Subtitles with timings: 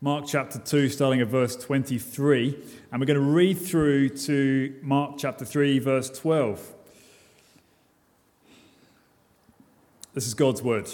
[0.00, 2.56] Mark chapter 2, starting at verse 23,
[2.92, 6.72] and we're going to read through to Mark chapter 3, verse 12.
[10.14, 10.88] This is God's word.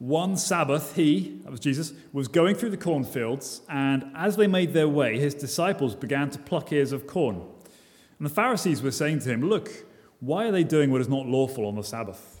[0.00, 4.72] One Sabbath, he, that was Jesus, was going through the cornfields, and as they made
[4.72, 7.36] their way, his disciples began to pluck ears of corn.
[8.18, 9.70] And the Pharisees were saying to him, Look,
[10.18, 12.40] why are they doing what is not lawful on the Sabbath?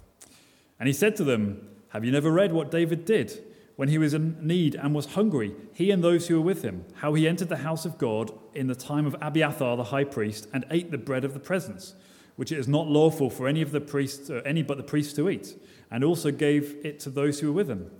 [0.80, 3.40] And he said to them, Have you never read what David did
[3.76, 6.84] when he was in need and was hungry, he and those who were with him?
[6.96, 10.48] How he entered the house of God in the time of Abiathar the high priest
[10.52, 11.94] and ate the bread of the presence,
[12.36, 15.12] which it is not lawful for any of the priests, uh, any but the priests
[15.14, 15.56] to eat,
[15.90, 17.90] and also gave it to those who were with him.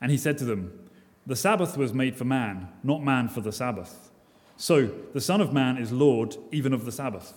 [0.00, 0.78] And he said to them,
[1.26, 4.10] The Sabbath was made for man, not man for the Sabbath.
[4.56, 7.32] So the Son of Man is Lord even of the Sabbath.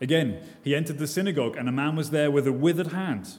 [0.00, 3.38] Again, he entered the synagogue, and a man was there with a withered hand.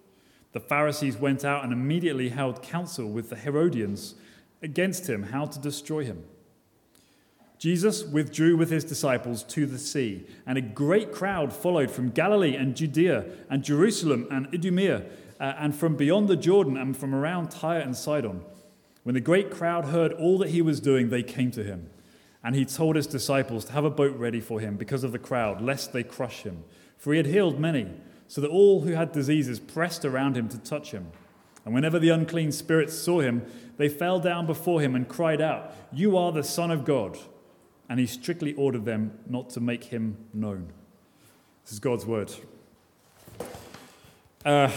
[0.53, 4.15] The Pharisees went out and immediately held counsel with the Herodians
[4.61, 6.23] against him, how to destroy him.
[7.57, 12.55] Jesus withdrew with his disciples to the sea, and a great crowd followed from Galilee
[12.55, 15.03] and Judea and Jerusalem and Idumea,
[15.39, 18.41] uh, and from beyond the Jordan and from around Tyre and Sidon.
[19.03, 21.89] When the great crowd heard all that he was doing, they came to him.
[22.43, 25.19] And he told his disciples to have a boat ready for him because of the
[25.19, 26.63] crowd, lest they crush him
[27.01, 27.87] for he had healed many,
[28.31, 31.11] so that all who had diseases pressed around him to touch him.
[31.65, 35.75] And whenever the unclean spirits saw him, they fell down before him and cried out,
[35.91, 37.17] You are the Son of God.
[37.89, 40.71] And he strictly ordered them not to make him known.
[41.65, 42.31] This is God's word.
[44.45, 44.69] Uh,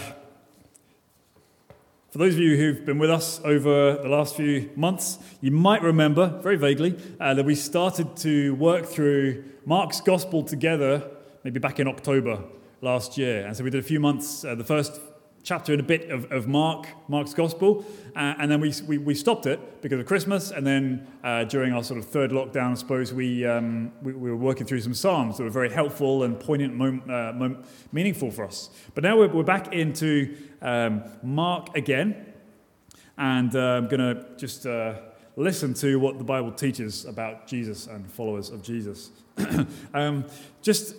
[2.11, 5.81] for those of you who've been with us over the last few months, you might
[5.81, 11.09] remember, very vaguely, uh, that we started to work through Mark's gospel together
[11.45, 12.43] maybe back in October
[12.85, 13.45] last year.
[13.47, 15.01] And so we did a few months, uh, the first
[15.41, 17.83] chapter and a bit of, of Mark, Mark's Gospel,
[18.15, 20.51] uh, and then we, we, we, stopped it because of Christmas.
[20.51, 24.29] And then uh, during our sort of third lockdown, I suppose, we, um, we, we,
[24.29, 27.33] were working through some Psalms that were very helpful and poignant, uh,
[27.91, 28.69] meaningful for us.
[28.93, 32.33] But now we're, we're back into um, Mark again,
[33.17, 34.99] and uh, I'm going to just uh,
[35.35, 39.09] listen to what the Bible teaches about Jesus and followers of Jesus.
[39.93, 40.25] um,
[40.61, 40.95] just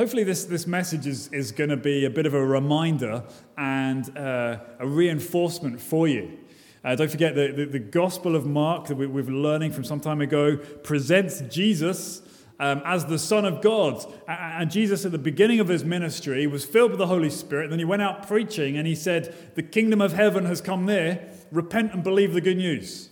[0.00, 3.22] hopefully this, this message is, is going to be a bit of a reminder
[3.58, 6.38] and uh, a reinforcement for you.
[6.82, 10.00] Uh, don't forget that the, the, Gospel of Mark that we, we've learning from some
[10.00, 12.22] time ago presents Jesus
[12.58, 14.02] um, as the Son of God.
[14.26, 17.64] And Jesus, at the beginning of his ministry, was filled with the Holy Spirit.
[17.64, 20.86] And then he went out preaching and he said, The kingdom of heaven has come
[20.86, 21.28] near.
[21.52, 23.09] Repent and believe the good news.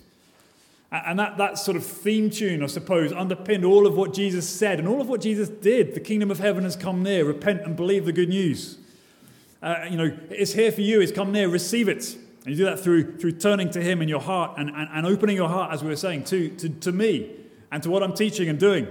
[0.91, 4.79] And that, that sort of theme tune, I suppose, underpinned all of what Jesus said
[4.79, 5.95] and all of what Jesus did.
[5.95, 7.27] The kingdom of heaven has come near.
[7.27, 8.79] Repent and believe the good news.
[9.63, 11.01] Uh, you know, it's here for you.
[11.03, 11.49] It's come near.
[11.49, 12.17] Receive it.
[12.47, 15.05] And you do that through, through turning to Him in your heart and, and, and
[15.05, 17.33] opening your heart, as we were saying, to, to, to me
[17.71, 18.89] and to what I'm teaching and doing.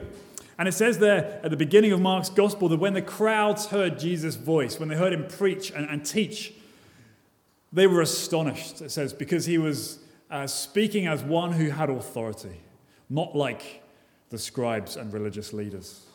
[0.59, 3.97] And it says there at the beginning of Mark's gospel that when the crowds heard
[3.97, 6.53] Jesus' voice, when they heard him preach and, and teach,
[7.73, 9.99] they were astonished, it says, because he was
[10.29, 12.61] uh, speaking as one who had authority,
[13.09, 13.83] not like
[14.29, 16.05] the scribes and religious leaders.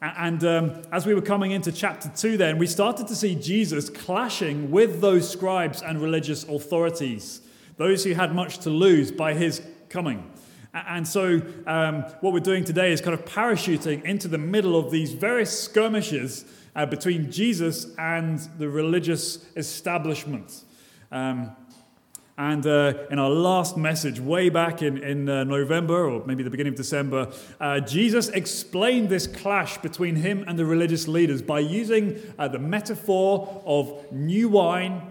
[0.00, 3.90] And um, as we were coming into chapter 2, then, we started to see Jesus
[3.90, 7.40] clashing with those scribes and religious authorities,
[7.76, 10.30] those who had much to lose by his coming.
[10.72, 14.92] And so, um, what we're doing today is kind of parachuting into the middle of
[14.92, 16.44] these various skirmishes
[16.76, 20.62] uh, between Jesus and the religious establishment.
[21.10, 21.56] Um,
[22.38, 26.50] and uh, in our last message, way back in, in uh, November or maybe the
[26.50, 31.58] beginning of December, uh, Jesus explained this clash between him and the religious leaders by
[31.58, 35.02] using uh, the metaphor of new wine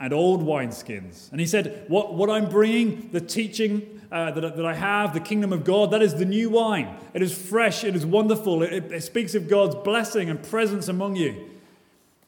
[0.00, 1.30] and old wineskins.
[1.30, 5.20] And he said, What, what I'm bringing, the teaching uh, that, that I have, the
[5.20, 6.96] kingdom of God, that is the new wine.
[7.12, 11.16] It is fresh, it is wonderful, it, it speaks of God's blessing and presence among
[11.16, 11.50] you.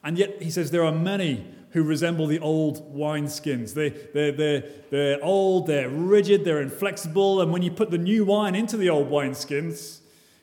[0.05, 3.75] And yet, he says, there are many who resemble the old wineskins.
[3.75, 8.25] They, they're, they're, they're old, they're rigid, they're inflexible, and when you put the new
[8.25, 9.99] wine into the old wineskins,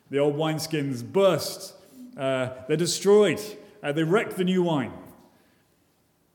[0.10, 1.74] the old wineskins burst,
[2.18, 3.40] uh, they're destroyed,
[3.82, 4.92] uh, they wreck the new wine.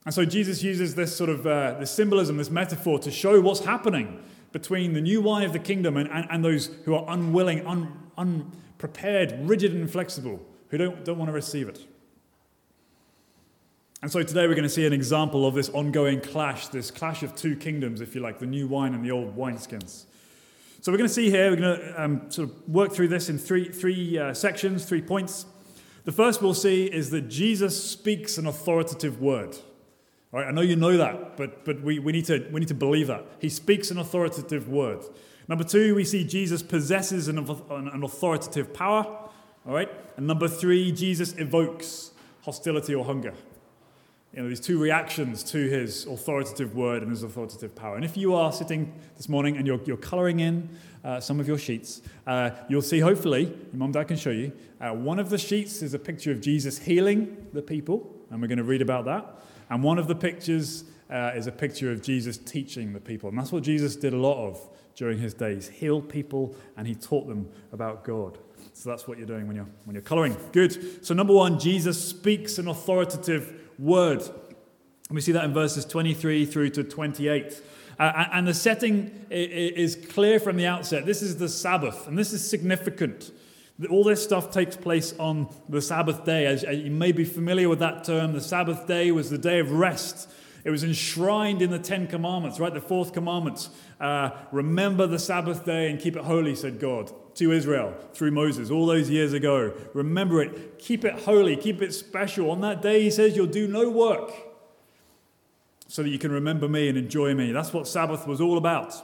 [0.07, 3.61] And so Jesus uses this sort of uh, this symbolism, this metaphor to show what's
[3.61, 4.23] happening
[4.53, 7.93] between the new wine of the kingdom and, and, and those who are unwilling, un,
[8.17, 10.41] unprepared, rigid, and inflexible,
[10.71, 11.87] who don't, don't want to receive it.
[14.03, 17.23] And so today we're going to see an example of this ongoing clash, this clash
[17.23, 20.05] of two kingdoms, if you like, the new wine and the old wineskins.
[20.83, 23.31] So we're going to see here, we're going to um, sort of work through this
[23.31, 25.47] in three, three uh, sections, three points.
[26.05, 29.57] The first we'll see is that Jesus speaks an authoritative word.
[30.31, 32.69] All right, I know you know that, but, but we, we, need to, we need
[32.69, 33.25] to believe that.
[33.41, 35.05] He speaks an authoritative word.
[35.49, 39.05] Number two, we see Jesus possesses an, an authoritative power.
[39.67, 42.11] All right, and number three, Jesus evokes
[42.43, 43.33] hostility or hunger
[44.37, 47.97] you know, these two reactions to his authoritative word and his authoritative power.
[47.97, 50.69] And if you are sitting this morning and you're, you're coloring in
[51.03, 54.31] uh, some of your sheets, uh, you'll see, hopefully, your mom and dad can show
[54.31, 58.43] you, uh, one of the sheets is a picture of Jesus healing the people, and
[58.43, 59.43] we're going to read about that.
[59.71, 63.31] And one of the pictures uh, is a picture of Jesus teaching the people.
[63.31, 64.61] And that's what Jesus did a lot of
[64.97, 68.37] during his days healed people, and he taught them about God.
[68.75, 70.37] So that's what you're doing when you're, when you're coloring.
[70.53, 71.05] Good.
[71.05, 74.23] So, number one, Jesus speaks an authoritative word.
[75.11, 77.63] We see that in verses 23 through to 28.
[77.99, 81.07] Uh, and the setting is clear from the outset.
[81.07, 83.33] This is the Sabbath, and this is significant.
[83.91, 86.47] All this stuff takes place on the Sabbath day.
[86.47, 89.71] As you may be familiar with that term, the Sabbath day was the day of
[89.71, 90.29] rest.
[90.65, 92.75] It was enshrined in the Ten Commandments, right?
[92.75, 93.69] The fourth commandment.
[94.01, 98.71] Uh, remember the Sabbath day and keep it holy, said God to Israel through Moses
[98.71, 99.73] all those years ago.
[99.95, 100.79] Remember it.
[100.79, 101.57] Keep it holy.
[101.57, 102.51] Keep it special.
[102.51, 104.33] On that day, he says, you'll do no work
[105.89, 107.53] so that you can remember me and enjoy me.
[107.53, 108.95] That's what Sabbath was all about.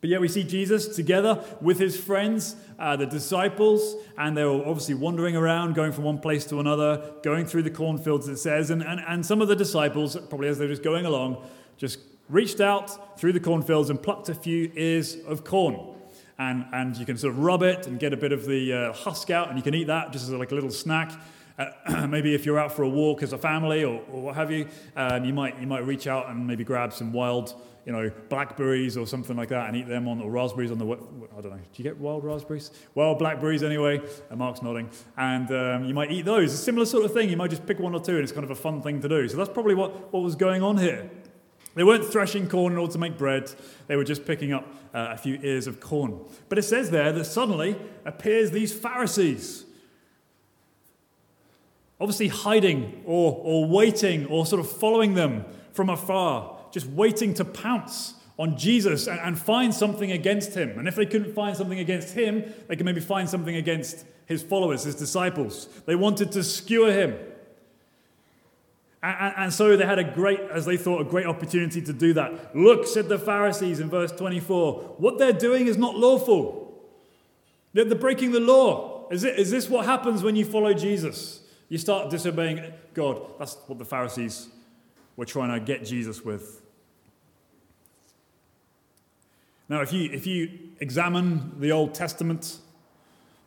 [0.00, 4.66] But yet we see Jesus together with his friends, uh, the disciples, and they were
[4.66, 8.70] obviously wandering around, going from one place to another, going through the cornfields, it says.
[8.70, 11.42] And, and, and some of the disciples, probably as they were just going along,
[11.78, 15.94] just reached out through the cornfields and plucked a few ears of corn
[16.38, 18.92] and, and you can sort of rub it and get a bit of the uh,
[18.92, 21.12] husk out, and you can eat that just as like a little snack.
[21.58, 24.50] Uh, maybe if you're out for a walk as a family or, or what have
[24.50, 24.66] you,
[24.96, 27.54] um, you, might, you might reach out and maybe grab some wild,
[27.86, 30.84] you know, blackberries or something like that and eat them on, or raspberries on the,
[30.84, 32.72] I don't know, do you get wild raspberries?
[32.96, 34.90] Wild blackberries anyway, and Mark's nodding.
[35.16, 36.52] And um, you might eat those.
[36.52, 38.44] A similar sort of thing, you might just pick one or two and it's kind
[38.44, 39.28] of a fun thing to do.
[39.28, 41.08] So that's probably what, what was going on here.
[41.74, 43.52] They weren't threshing corn in order to make bread,
[43.86, 46.20] they were just picking up uh, a few ears of corn.
[46.48, 49.64] But it says there that suddenly appears these Pharisees.
[52.00, 57.44] Obviously, hiding or, or waiting or sort of following them from afar, just waiting to
[57.44, 60.78] pounce on Jesus and, and find something against him.
[60.78, 64.42] And if they couldn't find something against him, they could maybe find something against his
[64.42, 65.68] followers, his disciples.
[65.86, 67.16] They wanted to skewer him.
[69.04, 72.14] And, and, so they had a great, as they thought, a great opportunity to do
[72.14, 72.56] that.
[72.56, 76.82] Look, said the Pharisees in verse 24, what they're doing is not lawful.
[77.74, 79.06] They're, they're breaking the law.
[79.10, 81.42] Is, it, is this what happens when you follow Jesus?
[81.68, 83.20] You start disobeying God.
[83.38, 84.48] That's what the Pharisees
[85.16, 86.62] were trying to get Jesus with.
[89.68, 92.56] Now, if you, if you examine the Old Testament,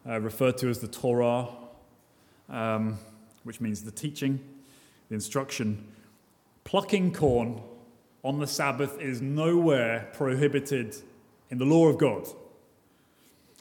[0.08, 1.48] uh, referred to as the Torah,
[2.48, 3.00] um,
[3.44, 4.40] which means the teaching,
[5.10, 5.86] the instruction
[6.64, 7.62] plucking corn
[8.24, 10.96] on the Sabbath is nowhere prohibited
[11.50, 12.28] in the law of God.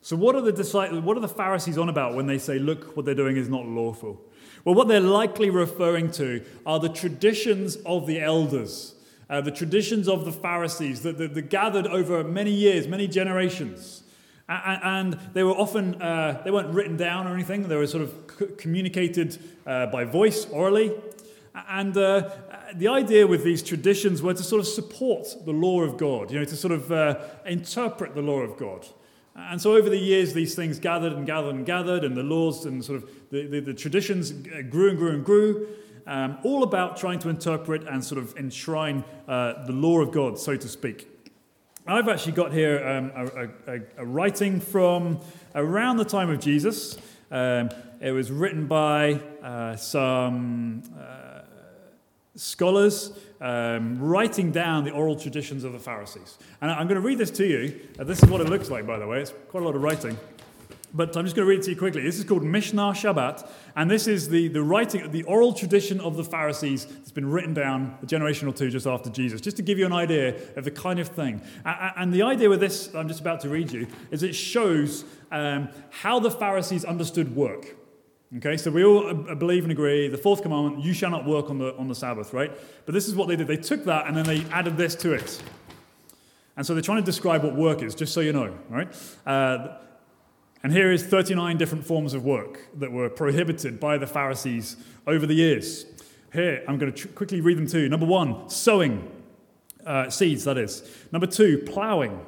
[0.03, 2.97] So, what are the disciples, what are the Pharisees on about when they say, look,
[2.97, 4.21] what they're doing is not lawful?
[4.65, 8.95] Well, what they're likely referring to are the traditions of the elders,
[9.31, 14.03] uh, the traditions of the Pharisees that, that, that, gathered over many years, many generations.
[14.49, 18.59] And, they were often, uh, they weren't written down or anything, they were sort of
[18.59, 20.93] communicated uh, by voice, orally.
[21.69, 22.29] And uh,
[22.75, 26.39] the idea with these traditions were to sort of support the law of God, you
[26.39, 28.87] know, to sort of uh, interpret the law of God.
[29.35, 32.67] And so over the years, these things gathered and gathered and gathered, and the laws
[32.67, 35.69] and sort of the, the, the traditions grew and grew and grew,
[36.07, 40.39] um, all about trying to interpret and sort of enshrine uh, the law of God,
[40.39, 41.09] so to speak.
[41.87, 45.21] I've actually got here um, a, a, a, writing from
[45.55, 46.99] around the time of Jesus.
[47.31, 47.71] Um,
[48.01, 50.83] it was written by uh, some.
[50.99, 51.26] Uh,
[52.37, 56.39] scholars um, writing down the oral traditions of the Pharisees.
[56.61, 57.81] And I'm going to read this to you.
[57.99, 59.21] Uh, this is what it looks like, by the way.
[59.21, 60.17] It's quite a lot of writing.
[60.95, 62.03] But I'm just going to read it to you quickly.
[62.03, 66.17] This is called Mishnah Shabbat, and this is the, the writing, the oral tradition of
[66.17, 69.63] the Pharisees that's been written down a generation or two just after Jesus, just to
[69.63, 71.43] give you an idea of the kind of thing.
[71.65, 75.69] And the idea with this, I'm just about to read you, is it shows um,
[75.91, 77.77] how the Pharisees understood work.
[78.39, 81.59] Okay, so we all believe and agree the fourth commandment, you shall not work on
[81.59, 82.51] the, on the Sabbath, right?
[82.85, 83.47] But this is what they did.
[83.47, 85.41] They took that and then they added this to it.
[86.57, 88.89] And so they're trying to describe what work is, just so you know, right?
[89.25, 89.77] Uh,
[90.65, 95.25] and here is 39 different forms of work that were prohibited by the Pharisees over
[95.25, 95.87] the years.
[96.33, 97.89] Here, I'm going to tr- quickly read them to you.
[97.89, 99.09] Number one, sowing
[99.85, 100.83] uh, seeds, that is.
[101.13, 102.27] Number two, ploughing.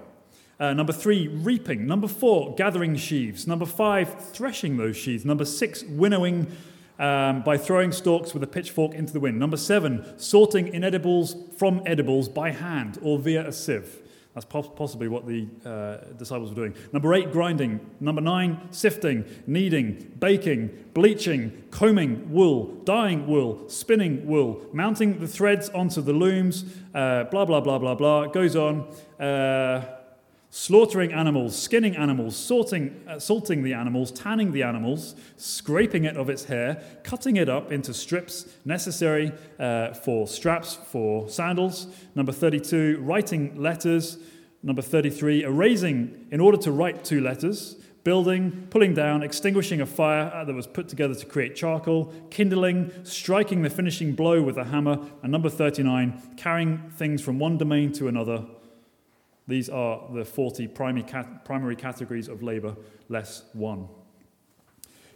[0.61, 1.87] Uh, number three, reaping.
[1.87, 3.47] Number four, gathering sheaves.
[3.47, 5.25] Number five, threshing those sheaves.
[5.25, 6.49] Number six, winnowing
[6.99, 9.39] um, by throwing stalks with a pitchfork into the wind.
[9.39, 14.03] Number seven, sorting inedibles from edibles by hand or via a sieve.
[14.35, 16.75] That's possibly what the uh, disciples were doing.
[16.93, 17.81] Number eight, grinding.
[17.99, 25.69] Number nine, sifting, kneading, baking, bleaching, combing wool, dyeing wool, spinning wool, mounting the threads
[25.71, 28.23] onto the looms, uh, blah, blah, blah, blah, blah.
[28.23, 28.87] It goes on.
[29.19, 29.98] Uh,
[30.51, 36.31] slaughtering animals, skinning animals, sorting, uh, salting the animals, tanning the animals, scraping it of
[36.31, 41.87] its hair, cutting it up into strips necessary uh, for straps for sandals.
[42.15, 44.19] Number 32, writing letters.
[44.63, 47.77] Number 33, erasing in order to write two letters.
[48.05, 52.91] Building, pulling down, extinguishing a fire uh, that was put together to create charcoal, kindling,
[53.05, 57.93] striking the finishing blow with a hammer, and number 39, carrying things from one domain
[57.93, 58.47] to another
[59.49, 62.77] these are the 40 primary, cat- primary categories of labour,
[63.09, 63.89] less one.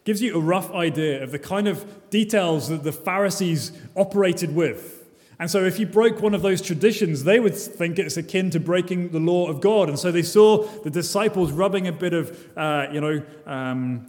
[0.05, 5.01] Gives you a rough idea of the kind of details that the Pharisees operated with.
[5.39, 8.61] And so, if you broke one of those traditions, they would think it's akin to
[8.61, 9.89] breaking the law of God.
[9.89, 14.07] And so, they saw the disciples rubbing a bit of, uh, you know, um,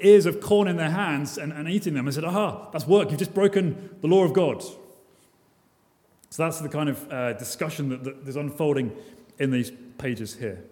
[0.00, 3.10] ears of corn in their hands and, and eating them and said, Aha, that's work.
[3.10, 4.62] You've just broken the law of God.
[4.62, 8.96] So, that's the kind of uh, discussion that, that is unfolding
[9.38, 10.62] in these pages here.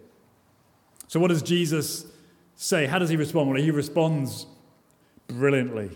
[1.09, 2.07] So, what does Jesus
[2.55, 2.87] say?
[2.87, 3.51] How does he respond?
[3.51, 4.47] Well, he responds
[5.29, 5.91] brilliantly,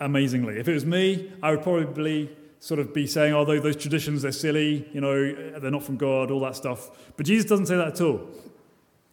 [0.00, 0.58] amazingly.
[0.58, 4.30] If it was me, I would probably sort of be saying, although those traditions, they're
[4.30, 6.90] silly, you know, they're not from God, all that stuff.
[7.16, 8.28] But Jesus doesn't say that at all.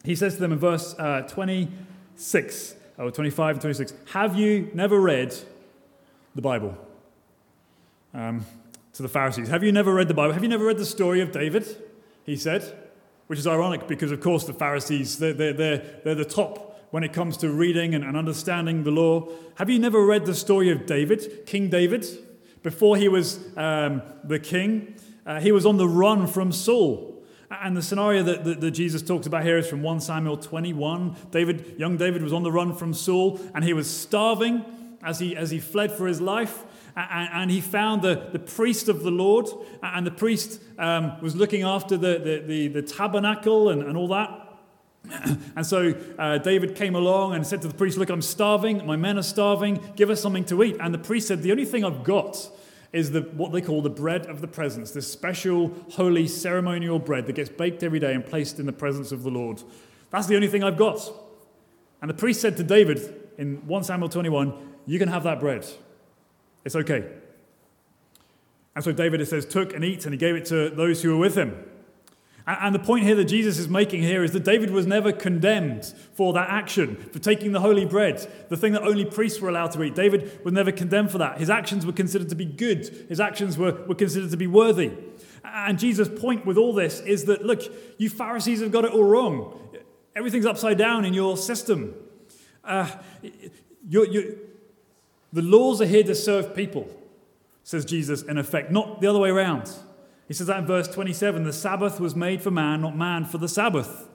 [0.04, 5.00] He says to them in verse uh, 26, or 25 and 26, Have you never
[5.00, 5.36] read
[6.36, 6.78] the Bible?
[8.14, 8.46] Um,
[8.94, 10.34] to the Pharisees, Have you never read the Bible?
[10.34, 11.76] Have you never read the story of David?
[12.30, 12.64] He said,
[13.28, 17.04] which is ironic because, of course, the Pharisees, they're, they're, they're, they're the top when
[17.04, 19.28] it comes to reading and, and understanding the law.
[19.56, 22.06] Have you never read the story of David, King David?
[22.64, 24.96] Before he was um, the king,
[25.26, 27.24] uh, he was on the run from Saul.
[27.50, 31.16] And the scenario that, that, that, Jesus talks about here is from 1 Samuel 21.
[31.32, 34.64] David, young David was on the run from Saul, and he was starving
[35.02, 36.64] as he, as he fled for his life
[37.00, 39.48] and, he found the, the priest of the Lord,
[39.82, 44.08] and the priest um, was looking after the, the, the, the tabernacle and, and all
[44.10, 44.48] that.
[45.56, 48.86] and so uh, David came along and said to the priest, Look, I'm starving.
[48.86, 49.80] My men are starving.
[49.96, 50.78] Give us something to eat.
[50.80, 52.50] And the priest said, The only thing I've got
[52.92, 57.28] is the, what they call the bread of the presence, this special, holy, ceremonial bread
[57.28, 59.62] that gets baked every day and placed in the presence of the Lord.
[60.10, 61.00] That's the only thing I've got.
[62.02, 64.54] And the priest said to David in 1 Samuel 21,
[64.86, 65.68] You can have that bread.
[66.66, 67.06] It's okay.
[68.76, 71.10] And so David, it says, took and eat, and he gave it to those who
[71.10, 71.66] were with him.
[72.48, 75.94] And the point here that Jesus is making here is that David was never condemned
[76.14, 79.72] for that action, for taking the holy bread, the thing that only priests were allowed
[79.74, 79.94] to eat.
[79.94, 81.38] David was never condemned for that.
[81.38, 84.92] His actions were considered to be good, his actions were, were considered to be worthy.
[85.44, 87.62] And Jesus' point with all this is that, look,
[88.00, 89.60] you Pharisees have got it all wrong.
[90.16, 91.94] Everything's upside down in your system.
[92.64, 92.90] Uh,
[93.88, 94.34] you're, you're,
[95.32, 96.88] the laws are here to serve people,
[97.64, 99.72] says Jesus in effect, not the other way around.
[100.28, 103.38] He says that in verse 27 the Sabbath was made for man, not man for
[103.38, 104.08] the Sabbath.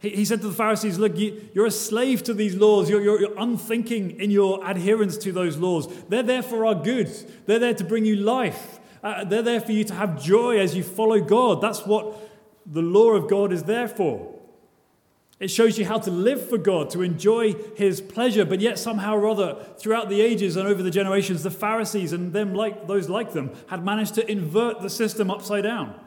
[0.00, 2.88] He, said to the Pharisees, Look, you, are a slave to these laws.
[2.88, 5.88] You're, you're, you're unthinking in your adherence to those laws.
[6.08, 7.10] They're there for our good,
[7.46, 8.78] they're there to bring you life.
[9.02, 11.60] Uh, they're there for you to have joy as you follow God.
[11.60, 12.16] That's what
[12.66, 14.37] the law of God is there for.
[15.40, 19.16] It shows you how to live for God, to enjoy His pleasure, but yet somehow
[19.16, 23.08] or other, throughout the ages and over the generations, the Pharisees and them like those
[23.08, 25.98] like them had managed to invert the system upside down.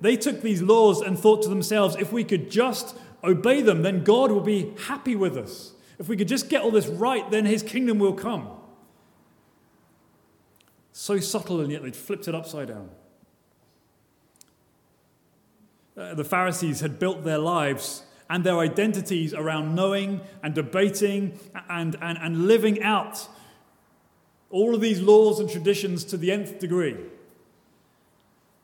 [0.00, 4.02] They took these laws and thought to themselves, if we could just obey them, then
[4.02, 5.72] God will be happy with us.
[5.98, 8.48] If we could just get all this right, then His kingdom will come.
[10.92, 12.88] So subtle, and yet they'd flipped it upside down.
[15.96, 21.38] Uh, the Pharisees had built their lives and their identities around knowing and debating
[21.68, 23.28] and, and, and living out
[24.50, 26.96] all of these laws and traditions to the nth degree.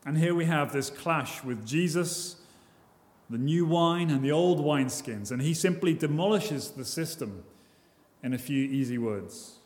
[0.07, 2.37] And here we have this clash with Jesus,
[3.29, 5.31] the new wine, and the old wineskins.
[5.31, 7.45] And he simply demolishes the system
[8.23, 9.59] in a few easy words.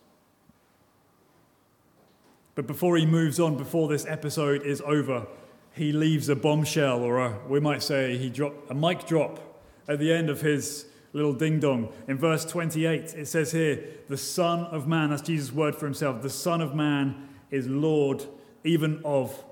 [2.55, 5.27] But before he moves on, before this episode is over,
[5.73, 9.54] he leaves a bombshell, or a, we might say he drop, a mic drop
[9.88, 11.93] at the end of his little ding dong.
[12.09, 16.23] In verse 28, it says here, the Son of Man, that's Jesus' word for himself,
[16.23, 18.25] the Son of Man is Lord
[18.64, 19.45] even of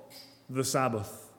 [0.51, 1.31] the Sabbath.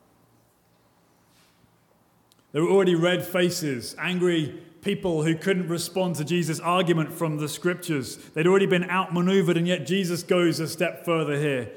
[2.52, 7.48] There were already red faces, angry people who couldn't respond to Jesus' argument from the
[7.48, 8.16] scriptures.
[8.16, 11.70] They'd already been outmaneuvered, and yet Jesus goes a step further here.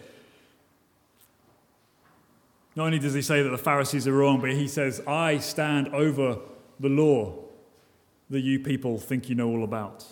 [2.75, 5.87] Not only does he say that the Pharisees are wrong, but he says, I stand
[5.89, 6.37] over
[6.79, 7.33] the law
[8.29, 10.05] that you people think you know all about.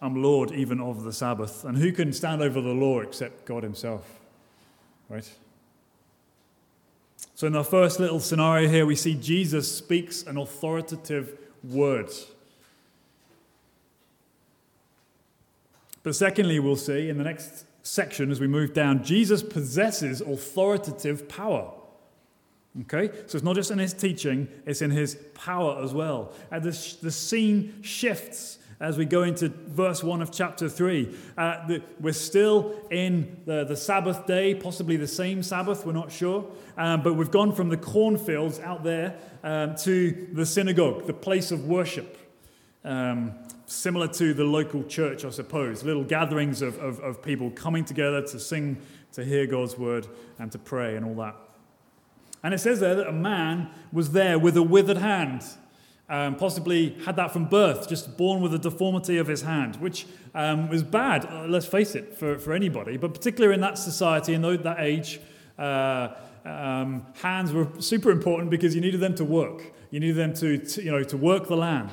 [0.00, 1.64] I'm Lord even of the Sabbath.
[1.64, 4.20] And who can stand over the law except God Himself?
[5.08, 5.30] Right?
[7.34, 12.10] So, in our first little scenario here, we see Jesus speaks an authoritative word.
[16.02, 21.28] But secondly, we'll see in the next section as we move down, Jesus possesses authoritative
[21.28, 21.72] power.
[22.82, 23.10] Okay?
[23.26, 26.32] So it's not just in his teaching, it's in his power as well.
[26.50, 31.14] And the, the scene shifts as we go into verse 1 of chapter 3.
[31.36, 36.10] Uh, the, we're still in the, the Sabbath day, possibly the same Sabbath, we're not
[36.10, 36.46] sure.
[36.78, 41.50] Um, but we've gone from the cornfields out there um, to the synagogue, the place
[41.50, 42.16] of worship.
[42.82, 43.34] Um,
[43.66, 48.22] similar to the local church, I suppose, little gatherings of, of, of people coming together
[48.22, 48.78] to sing,
[49.12, 50.06] to hear God's word,
[50.38, 51.36] and to pray and all that.
[52.42, 55.44] And it says there that a man was there with a withered hand.
[56.08, 60.06] Um, possibly had that from birth, just born with a deformity of his hand, which
[60.34, 62.96] um, was bad, uh, let's face it, for, for anybody.
[62.96, 65.20] But particularly in that society, in that age,
[65.56, 66.08] uh,
[66.44, 69.72] um, hands were super important because you needed them to work.
[69.92, 71.92] You needed them to, to you know, to work the land.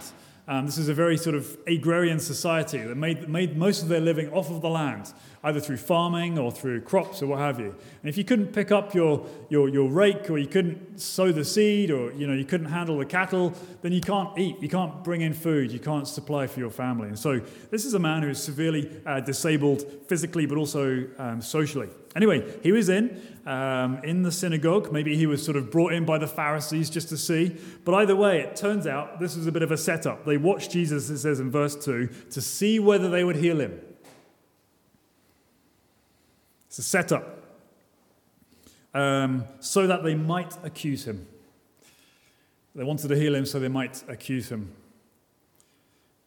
[0.50, 4.00] Um, this is a very sort of agrarian society that made, made most of their
[4.00, 5.12] living off of the land,
[5.44, 7.76] either through farming or through crops or what have you.
[8.02, 11.44] And if you couldn't pick up your, your, your rake or you couldn't sow the
[11.44, 15.04] seed or you, know, you couldn't handle the cattle, then you can't eat, you can't
[15.04, 17.10] bring in food, you can't supply for your family.
[17.10, 21.42] And so this is a man who is severely uh, disabled physically but also um,
[21.42, 21.90] socially.
[22.18, 24.92] Anyway, he was in, um, in the synagogue.
[24.92, 27.56] Maybe he was sort of brought in by the Pharisees just to see.
[27.86, 30.26] But either way, it turns out this was a bit of a setup.
[30.26, 33.80] They watched Jesus, it says in verse 2, to see whether they would heal him.
[36.66, 37.44] It's a setup.
[38.96, 41.28] Um, so that they might accuse him.
[42.74, 44.72] They wanted to heal him so they might accuse him.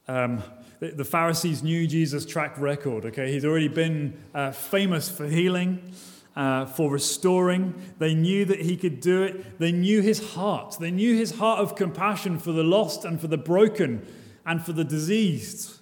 [0.06, 0.44] Um,
[0.80, 3.30] the Pharisees knew Jesus' track record, okay?
[3.30, 5.92] He's already been uh, famous for healing,
[6.34, 7.74] uh, for restoring.
[7.98, 9.58] They knew that he could do it.
[9.58, 10.76] They knew his heart.
[10.80, 14.06] They knew his heart of compassion for the lost and for the broken
[14.46, 15.80] and for the diseased.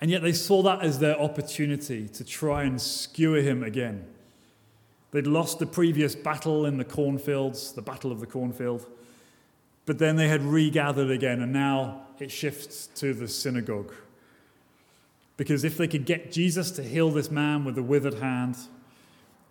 [0.00, 4.06] And yet they saw that as their opportunity to try and skewer him again.
[5.10, 8.86] They'd lost the previous battle in the cornfields, the battle of the cornfield.
[9.86, 13.94] But then they had regathered again, and now it shifts to the synagogue.
[15.36, 18.56] Because if they could get Jesus to heal this man with a withered hand,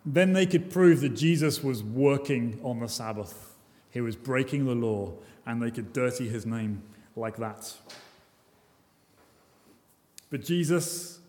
[0.04, 3.54] then they could prove that Jesus was working on the Sabbath.
[3.90, 5.12] He was breaking the law,
[5.46, 6.82] and they could dirty his name
[7.16, 7.74] like that.
[10.28, 11.20] But Jesus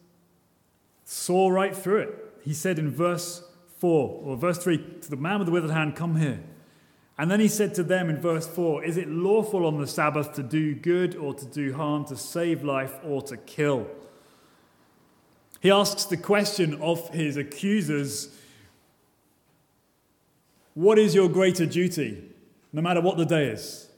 [1.06, 2.34] saw right through it.
[2.43, 3.43] He said in verse
[3.78, 6.39] 4 or verse 3 to the man with the withered hand, Come here.
[7.19, 10.34] And then he said to them in verse 4 Is it lawful on the Sabbath
[10.34, 13.88] to do good or to do harm, to save life or to kill?
[15.60, 18.30] He asks the question of his accusers
[20.75, 22.23] What is your greater duty,
[22.71, 23.89] no matter what the day is?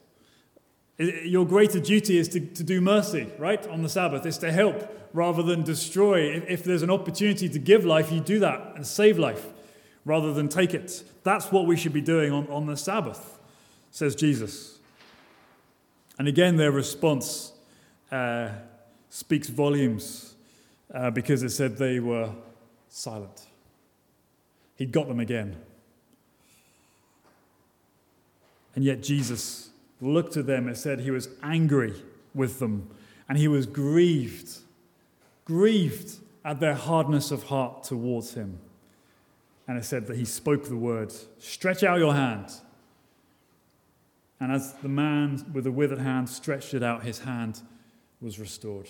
[0.98, 4.26] Your greater duty is to, to do mercy, right, on the Sabbath.
[4.26, 6.36] It's to help rather than destroy.
[6.36, 9.46] If, if there's an opportunity to give life, you do that and save life
[10.04, 11.02] rather than take it.
[11.22, 13.38] That's what we should be doing on, on the Sabbath,
[13.90, 14.78] says Jesus.
[16.18, 17.52] And again, their response
[18.10, 18.50] uh,
[19.08, 20.34] speaks volumes
[20.92, 22.30] uh, because it said they were
[22.88, 23.46] silent.
[24.76, 25.56] He'd got them again.
[28.74, 31.94] And yet, Jesus looked at them and said he was angry
[32.34, 32.88] with them
[33.28, 34.58] and he was grieved,
[35.44, 38.58] grieved at their hardness of heart towards him.
[39.70, 42.50] And it said that he spoke the word Stretch out your hand.
[44.40, 47.60] And as the man with the withered hand stretched it out, his hand
[48.20, 48.88] was restored.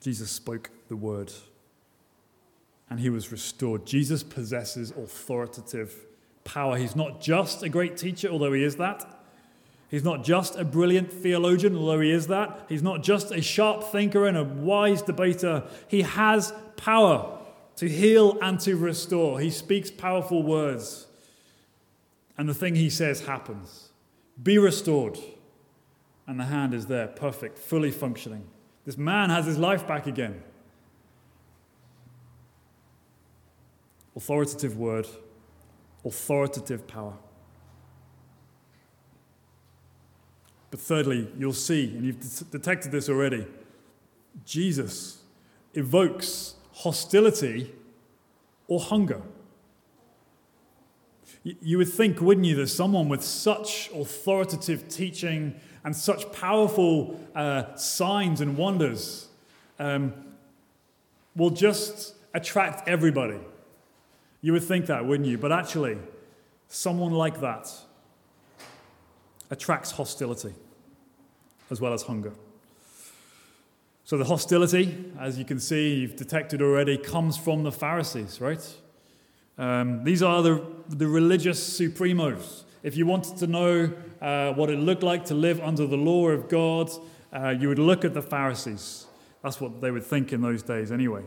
[0.00, 1.32] Jesus spoke the word
[2.88, 3.84] and he was restored.
[3.84, 5.92] Jesus possesses authoritative
[6.44, 6.76] power.
[6.76, 9.04] He's not just a great teacher, although he is that.
[9.88, 12.66] He's not just a brilliant theologian, although he is that.
[12.68, 15.64] He's not just a sharp thinker and a wise debater.
[15.88, 17.35] He has power.
[17.76, 19.40] To heal and to restore.
[19.40, 21.06] He speaks powerful words,
[22.36, 23.90] and the thing he says happens.
[24.42, 25.18] Be restored.
[26.26, 28.48] And the hand is there, perfect, fully functioning.
[28.84, 30.42] This man has his life back again.
[34.16, 35.06] Authoritative word,
[36.04, 37.14] authoritative power.
[40.70, 43.46] But thirdly, you'll see, and you've detected this already,
[44.44, 45.22] Jesus
[45.74, 47.72] evokes hostility
[48.68, 49.22] or hunger.
[51.42, 57.74] You would think, wouldn't you, that someone with such authoritative teaching and such powerful uh,
[57.76, 59.28] signs and wonders
[59.78, 60.12] um,
[61.36, 63.38] will just attract everybody.
[64.42, 65.38] You would think that, wouldn't you?
[65.38, 65.98] But actually,
[66.68, 67.72] someone like that
[69.50, 70.54] attracts hostility
[71.70, 72.32] as well as hunger.
[74.06, 78.64] So, the hostility, as you can see, you've detected already, comes from the Pharisees, right?
[79.58, 82.62] Um, these are the, the religious supremos.
[82.84, 83.92] If you wanted to know
[84.22, 86.88] uh, what it looked like to live under the law of God,
[87.32, 89.06] uh, you would look at the Pharisees.
[89.42, 91.24] That's what they would think in those days, anyway.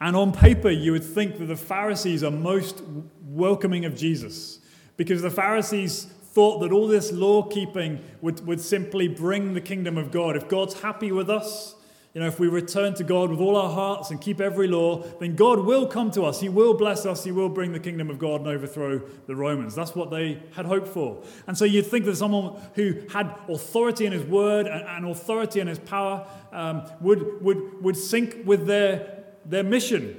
[0.00, 2.82] And on paper, you would think that the Pharisees are most
[3.28, 4.58] welcoming of Jesus
[4.96, 9.98] because the Pharisees thought that all this law keeping would, would simply bring the kingdom
[9.98, 10.34] of God.
[10.34, 11.74] If God's happy with us,
[12.14, 15.02] you know, if we return to God with all our hearts and keep every law,
[15.18, 16.40] then God will come to us.
[16.40, 17.24] He will bless us.
[17.24, 19.74] He will bring the kingdom of God and overthrow the Romans.
[19.74, 21.22] That's what they had hoped for.
[21.46, 25.66] And so you'd think that someone who had authority in his word and, authority in
[25.66, 30.16] his power um, would, would, would sync with their, their mission.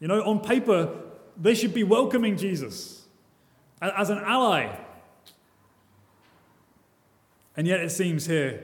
[0.00, 0.96] You know, on paper,
[1.36, 3.04] they should be welcoming Jesus
[3.80, 4.76] as an ally
[7.58, 8.62] and yet it seems here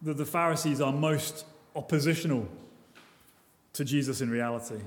[0.00, 1.44] that the Pharisees are most
[1.76, 2.48] oppositional
[3.74, 4.80] to Jesus in reality.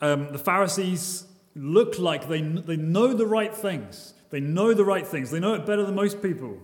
[0.00, 4.14] Um, the Pharisees look like they, they know the right things.
[4.30, 5.30] They know the right things.
[5.30, 6.58] They know it better than most people.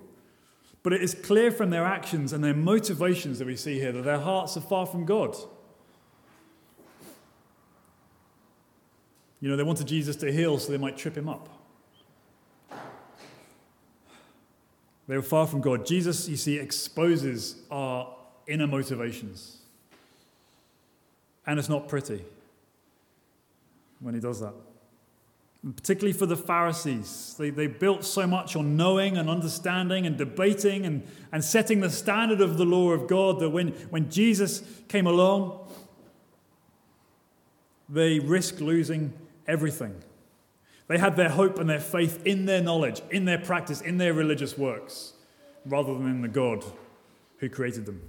[0.83, 4.03] But it is clear from their actions and their motivations that we see here that
[4.03, 5.37] their hearts are far from God.
[9.41, 11.56] You know, they wanted Jesus to heal so they might trip him up.
[15.09, 15.87] They were far from God.
[15.87, 18.15] Jesus, you see, exposes our
[18.47, 19.59] inner motivations.
[21.47, 22.25] And it's not pretty
[24.01, 24.53] when he does that.
[25.63, 27.35] And particularly for the Pharisees.
[27.39, 31.91] They, they built so much on knowing and understanding and debating and, and setting the
[31.91, 35.69] standard of the law of God that when, when Jesus came along,
[37.89, 39.13] they risked losing
[39.47, 39.95] everything.
[40.89, 44.15] They had their hope and their faith in their knowledge, in their practice, in their
[44.15, 45.15] religious works,
[45.65, 46.65] rather than in the God
[47.39, 48.03] who created them.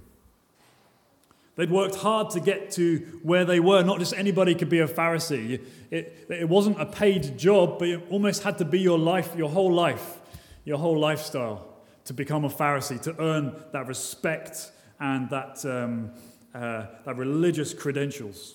[1.56, 3.82] They'd worked hard to get to where they were.
[3.82, 5.60] Not just anybody could be a Pharisee.
[5.90, 9.50] It, it wasn't a paid job, but it almost had to be your life, your
[9.50, 10.18] whole life,
[10.64, 11.66] your whole lifestyle
[12.04, 16.12] to become a Pharisee, to earn that respect and that, um,
[16.54, 18.54] uh, that religious credentials.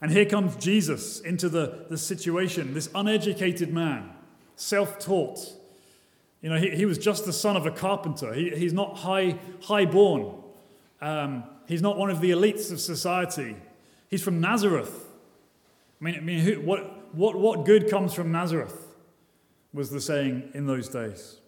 [0.00, 4.10] And here comes Jesus into the, the situation, this uneducated man,
[4.56, 5.38] self taught.
[6.40, 8.32] You know, he, he was just the son of a carpenter.
[8.32, 10.34] He, he's not high, high born.
[11.00, 13.56] Um, he's not one of the elites of society.
[14.08, 15.06] He's from Nazareth.
[16.00, 18.86] I mean, I mean who, what, what, what good comes from Nazareth?
[19.72, 21.39] Was the saying in those days.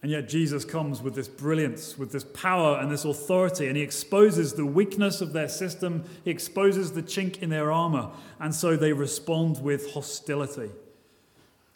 [0.00, 3.82] And yet Jesus comes with this brilliance, with this power and this authority, and he
[3.82, 6.04] exposes the weakness of their system.
[6.24, 8.10] He exposes the chink in their armor.
[8.38, 10.70] And so they respond with hostility.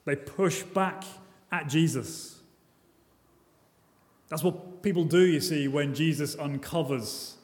[0.05, 1.05] They push back
[1.51, 2.39] at Jesus.
[4.29, 7.37] That's what people do, you see, when Jesus uncovers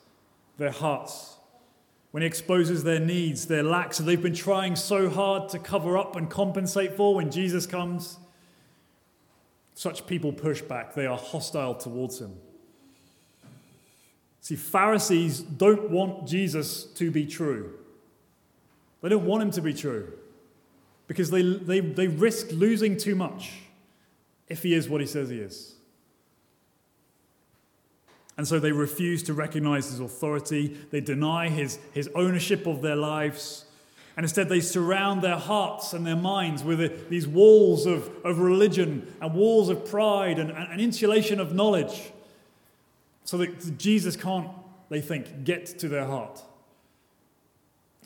[0.58, 1.36] their hearts,
[2.12, 5.98] when he exposes their needs, their lacks that they've been trying so hard to cover
[5.98, 7.14] up and compensate for.
[7.14, 8.18] When Jesus comes,
[9.78, 12.34] such people push back, they are hostile towards him.
[14.40, 17.74] See, Pharisees don't want Jesus to be true.
[19.02, 20.14] They don't want him to be true
[21.06, 23.52] because they, they, they risk losing too much
[24.48, 25.76] if he is what he says he is.
[28.36, 32.96] And so they refuse to recognize his authority, they deny his, his ownership of their
[32.96, 33.64] lives.
[34.18, 38.40] And instead, they surround their hearts and their minds with uh, these walls of, of
[38.40, 42.11] religion and walls of pride and, and, insulation of knowledge
[43.22, 44.48] so that Jesus can't,
[44.88, 46.42] they think, get to their heart.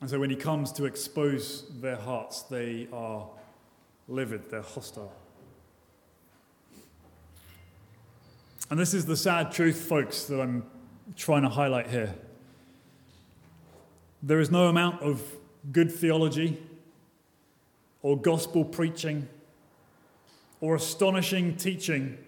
[0.03, 3.27] And so when he comes to expose their hearts, they are
[4.07, 5.15] livid, they're hostile.
[8.69, 10.67] And this is the sad truth, folks, that I'm
[11.17, 12.15] trying to highlight here.
[14.23, 15.23] There is no amount of
[15.71, 16.61] good theology
[18.03, 19.29] or gospel preaching
[20.61, 22.19] or astonishing teaching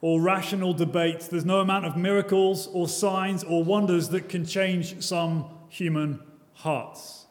[0.00, 1.20] or rational debate.
[1.30, 6.20] There's no amount of miracles or signs or wonders that can change some human
[6.54, 7.26] hearts.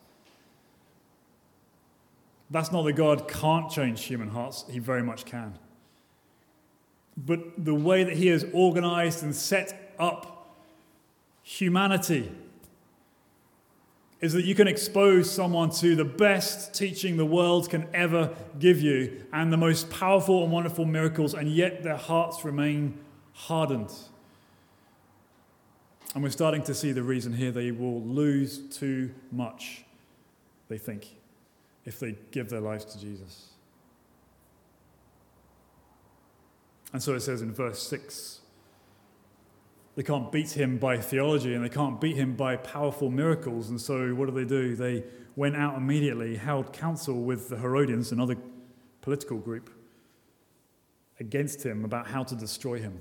[2.49, 5.57] That's not that God can't change human hearts, He very much can.
[7.17, 10.57] But the way that He has organized and set up
[11.43, 12.31] humanity
[14.25, 18.81] is that you can expose someone to the best teaching the world can ever give
[18.81, 22.97] you and the most powerful and wonderful miracles, and yet their hearts remain
[23.33, 23.93] hardened.
[26.15, 29.85] And we're starting to see the reason here they will lose too much,
[30.69, 31.07] they think,
[31.85, 33.49] if they give their lives to Jesus.
[36.93, 38.39] And so it says in verse 6
[39.95, 43.69] they can't beat him by theology and they can't beat him by powerful miracles.
[43.69, 44.75] And so what do they do?
[44.75, 45.03] They
[45.35, 48.35] went out immediately, held counsel with the Herodians, another
[49.01, 49.69] political group,
[51.19, 52.99] against him about how to destroy him.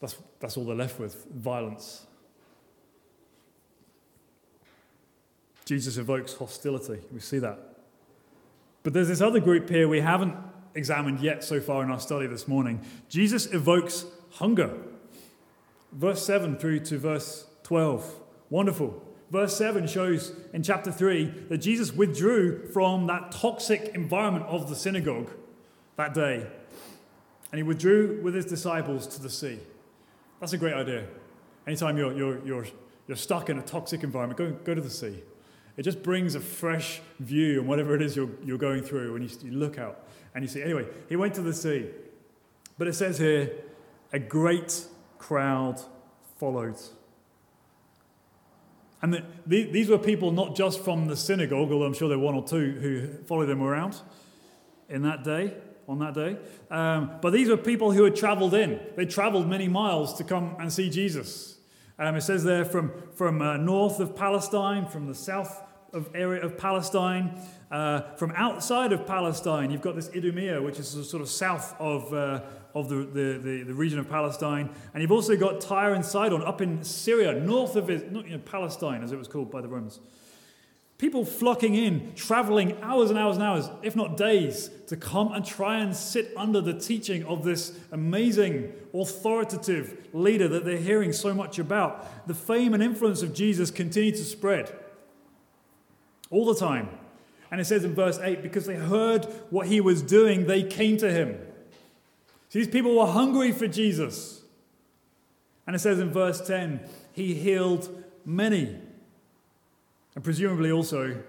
[0.00, 2.06] That's, that's all they're left with violence.
[5.64, 7.00] Jesus evokes hostility.
[7.12, 7.58] We see that.
[8.84, 10.36] But there's this other group here we haven't
[10.76, 12.82] examined yet so far in our study this morning.
[13.08, 14.04] Jesus evokes
[14.36, 14.70] hunger.
[15.92, 18.20] Verse 7 through to verse 12.
[18.50, 19.02] Wonderful.
[19.30, 24.76] Verse 7 shows in chapter 3 that Jesus withdrew from that toxic environment of the
[24.76, 25.30] synagogue
[25.96, 26.46] that day.
[27.50, 29.58] And he withdrew with his disciples to the sea.
[30.40, 31.06] That's a great idea.
[31.66, 32.66] Anytime you're, you're, you're,
[33.08, 35.22] you're stuck in a toxic environment, go, go to the sea.
[35.76, 39.22] It just brings a fresh view on whatever it is you're, you're going through when
[39.22, 40.62] you, you look out and you see.
[40.62, 41.86] Anyway, he went to the sea.
[42.78, 43.50] But it says here
[44.12, 44.86] a great
[45.18, 45.80] crowd
[46.38, 46.76] followed.
[49.02, 52.18] And the, the, these were people not just from the synagogue, although I'm sure there
[52.18, 54.00] were one or two who followed them around
[54.88, 55.54] in that day,
[55.88, 56.36] on that day.
[56.70, 58.80] Um, but these were people who had traveled in.
[58.96, 61.58] They traveled many miles to come and see Jesus.
[61.98, 66.42] Um, it says there from, from uh, north of Palestine, from the south of area
[66.42, 67.40] of Palestine,
[67.70, 72.12] uh, from outside of Palestine, you've got this Idumea, which is sort of south of,
[72.12, 72.40] uh,
[72.76, 74.68] of the, the, the, the, region of Palestine.
[74.92, 79.02] And you've also got Tyre and Sidon up in Syria, north of you know, Palestine,
[79.02, 79.98] as it was called by the Romans.
[80.98, 85.42] People flocking in, traveling hours and hours and hours, if not days, to come and
[85.44, 91.32] try and sit under the teaching of this amazing, authoritative leader that they're hearing so
[91.32, 92.26] much about.
[92.28, 94.70] The fame and influence of Jesus continue to spread
[96.30, 96.90] all the time.
[97.50, 100.98] And it says in verse 8, because they heard what he was doing, they came
[100.98, 101.38] to him.
[102.50, 104.42] These people were hungry for Jesus.
[105.66, 106.80] And it says in verse 10
[107.12, 108.76] he healed many,
[110.14, 111.22] and presumably also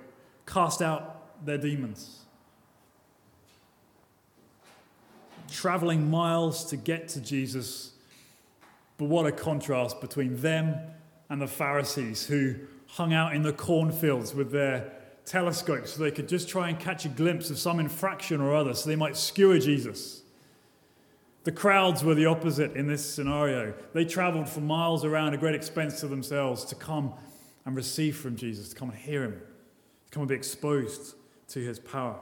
[0.46, 2.26] cast out their demons.
[5.50, 7.92] Traveling miles to get to Jesus,
[8.98, 10.76] but what a contrast between them
[11.30, 12.56] and the Pharisees who
[12.88, 14.92] hung out in the cornfields with their
[15.26, 18.74] telescopes so they could just try and catch a glimpse of some infraction or other
[18.74, 20.22] so they might skewer Jesus.
[21.48, 23.74] The crowds were the opposite in this scenario.
[23.94, 27.14] They traveled for miles around at great expense to themselves to come
[27.66, 31.16] and receive from Jesus, to come and hear him, to come and be exposed
[31.48, 32.20] to his power.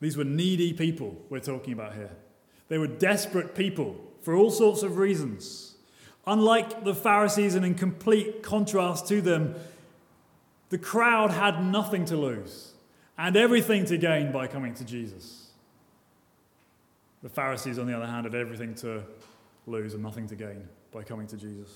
[0.00, 2.12] These were needy people we're talking about here.
[2.68, 5.74] They were desperate people for all sorts of reasons.
[6.28, 9.56] Unlike the Pharisees, and in complete contrast to them,
[10.68, 12.74] the crowd had nothing to lose
[13.18, 15.41] and everything to gain by coming to Jesus.
[17.22, 19.02] The Pharisees, on the other hand, had everything to
[19.66, 21.70] lose and nothing to gain by coming to Jesus.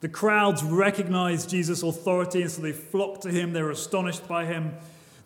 [0.00, 3.52] The crowds recognized Jesus' authority, and so they flocked to him.
[3.52, 4.74] They were astonished by him.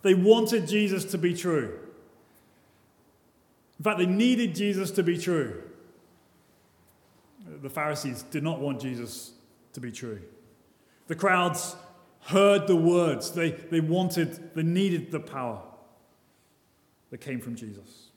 [0.01, 1.79] They wanted Jesus to be true.
[3.77, 5.61] In fact, they needed Jesus to be true.
[7.61, 9.33] The Pharisees did not want Jesus
[9.73, 10.21] to be true.
[11.07, 11.75] The crowds
[12.21, 15.61] heard the words, they, they wanted, they needed the power
[17.09, 18.09] that came from Jesus.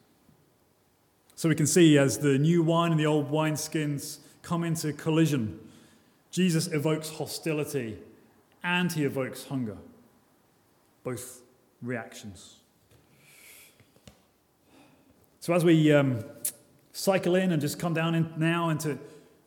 [1.37, 5.61] So we can see as the new wine and the old wineskins come into collision,
[6.31, 7.99] Jesus evokes hostility
[8.65, 9.77] and he evokes hunger.
[11.05, 11.43] Both
[11.83, 12.57] reactions.
[15.41, 16.25] So as we um,
[16.93, 18.99] cycle in and just come down in now into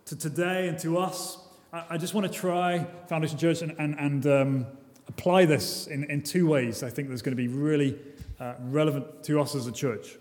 [0.06, 1.40] to today and to us,
[1.74, 4.68] I, I just want to try Foundation Church and, and, and um,
[5.08, 6.84] apply this in, in two ways.
[6.84, 7.98] I think there's going to be really
[8.40, 10.18] uh, relevant to us as a church.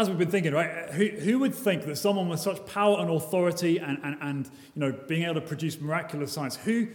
[0.00, 3.10] As we've been thinking, right, who, who would think that someone with such power and
[3.10, 6.88] authority and, and, and you know, being able to produce miraculous signs, who,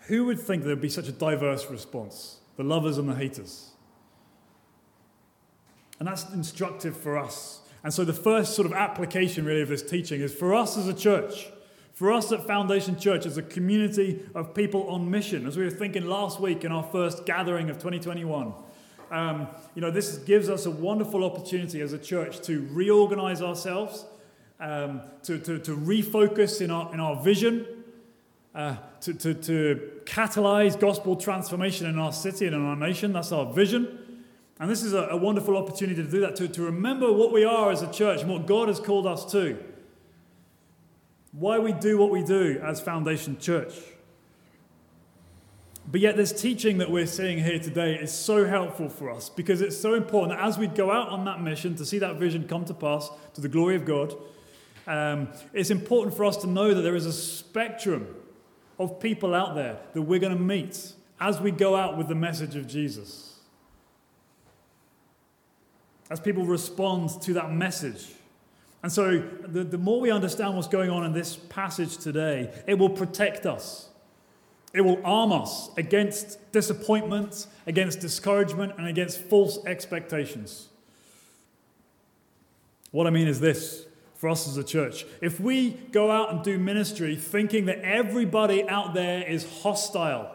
[0.00, 2.40] who would think there would be such a diverse response?
[2.58, 3.70] The lovers and the haters.
[5.98, 7.60] And that's instructive for us.
[7.82, 10.86] And so the first sort of application, really, of this teaching is for us as
[10.86, 11.46] a church,
[11.94, 15.70] for us at Foundation Church as a community of people on mission, as we were
[15.70, 18.52] thinking last week in our first gathering of 2021.
[19.10, 24.04] Um, you know, this gives us a wonderful opportunity as a church to reorganize ourselves,
[24.60, 27.66] um, to, to, to refocus in our, in our vision,
[28.54, 33.12] uh, to, to, to catalyze gospel transformation in our city and in our nation.
[33.12, 33.98] That's our vision.
[34.60, 37.44] And this is a, a wonderful opportunity to do that, to, to remember what we
[37.44, 39.58] are as a church and what God has called us to.
[41.32, 43.74] Why we do what we do as Foundation Church.
[45.90, 49.60] But yet, this teaching that we're seeing here today is so helpful for us because
[49.60, 52.46] it's so important that as we go out on that mission to see that vision
[52.46, 54.14] come to pass to the glory of God,
[54.86, 58.14] um, it's important for us to know that there is a spectrum
[58.78, 62.14] of people out there that we're going to meet as we go out with the
[62.14, 63.40] message of Jesus.
[66.08, 68.06] As people respond to that message.
[68.84, 72.78] And so, the, the more we understand what's going on in this passage today, it
[72.78, 73.89] will protect us
[74.72, 80.68] it will arm us against disappointment, against discouragement, and against false expectations.
[82.92, 85.06] What I mean is this for us as a church.
[85.20, 90.30] If we go out and do ministry thinking that everybody out there is hostile,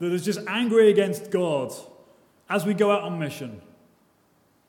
[0.00, 1.72] that is just angry against God
[2.50, 3.62] as we go out on mission,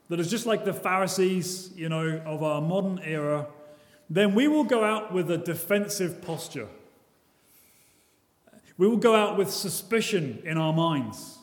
[0.09, 3.47] that is just like the Pharisees, you know, of our modern era,
[4.09, 6.67] then we will go out with a defensive posture.
[8.77, 11.37] We will go out with suspicion in our minds.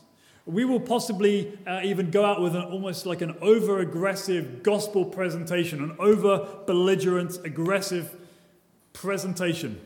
[0.45, 5.05] We will possibly uh, even go out with an, almost like an over aggressive gospel
[5.05, 8.15] presentation, an over belligerent, aggressive
[8.93, 9.79] presentation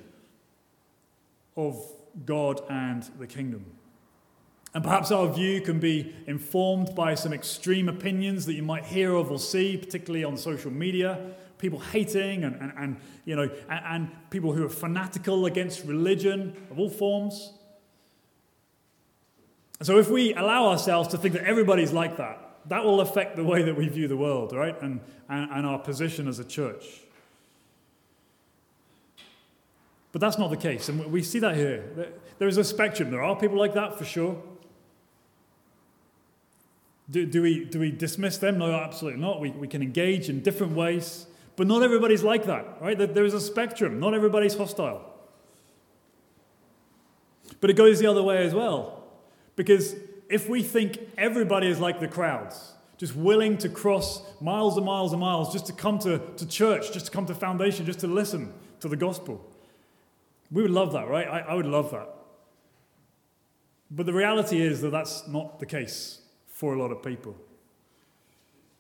[1.56, 1.78] of
[2.26, 3.66] God and the kingdom.
[4.74, 9.14] And perhaps our view can be informed by some extreme opinions that you might hear
[9.14, 13.82] of or see, particularly on social media people hating and, and, and you know, and,
[13.86, 17.54] and people who are fanatical against religion of all forms.
[19.82, 23.44] So if we allow ourselves to think that everybody's like that, that will affect the
[23.44, 24.80] way that we view the world, right?
[24.82, 27.02] And, and, and our position as a church.
[30.12, 30.88] But that's not the case.
[30.88, 32.10] And we see that here.
[32.40, 33.12] There is a spectrum.
[33.12, 34.42] There are people like that for sure.
[37.12, 38.58] Do, do, we, do we dismiss them?
[38.58, 39.40] No, absolutely not.
[39.40, 41.28] We, we can engage in different ways.
[41.56, 42.98] But not everybody's like that, right?
[42.98, 44.00] There is a spectrum.
[44.00, 45.14] Not everybody's hostile.
[47.62, 49.04] But it goes the other way as well.
[49.56, 49.96] Because
[50.30, 55.12] if we think everybody is like the crowds, just willing to cross miles and miles
[55.12, 58.08] and miles just to come to, to church, just to come to foundation, just to
[58.08, 59.46] listen to the gospel,
[60.52, 61.28] we would love that, right?
[61.28, 62.10] I, I would love that.
[63.92, 67.36] But the reality is that that's not the case for a lot of people.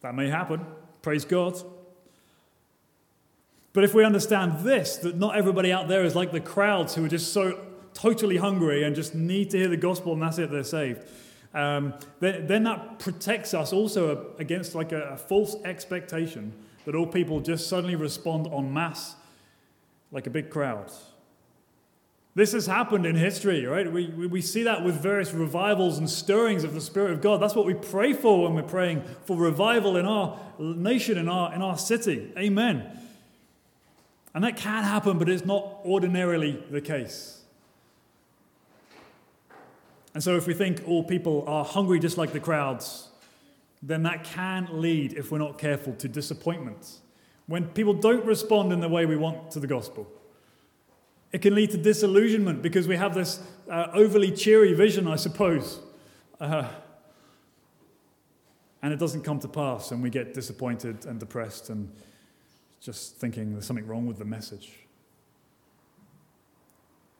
[0.02, 0.66] That may happen,
[1.02, 1.62] praise God.
[3.76, 7.04] But if we understand this, that not everybody out there is like the crowds who
[7.04, 7.60] are just so
[7.94, 11.06] totally hungry and just need to hear the gospel and that's it, they're saved,
[11.54, 16.54] um, then, then that protects us also against like a, a false expectation
[16.86, 19.16] that all people just suddenly respond en masse
[20.10, 20.90] like a big crowd.
[22.34, 23.92] This has happened in history, right?
[23.92, 27.42] We, we see that with various revivals and stirrings of the Spirit of God.
[27.42, 31.54] That's what we pray for when we're praying for revival in our nation, in our,
[31.54, 32.32] in our city.
[32.38, 33.02] Amen.
[34.36, 37.42] And that can happen, but it's not ordinarily the case.
[40.14, 43.08] And so, if we think all people are hungry just like the crowds,
[43.82, 47.00] then that can lead, if we're not careful, to disappointment.
[47.48, 50.06] When people don't respond in the way we want to the gospel,
[51.32, 55.80] it can lead to disillusionment because we have this uh, overly cheery vision, I suppose.
[56.42, 56.68] Uh,
[58.82, 61.90] and it doesn't come to pass, and we get disappointed and depressed and
[62.86, 64.74] just thinking there's something wrong with the message.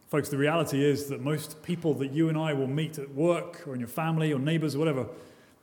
[0.10, 3.68] Folks, the reality is that most people that you and I will meet at work
[3.68, 5.08] or in your family or neighbors or whatever,